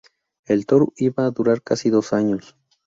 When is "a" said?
1.27-1.29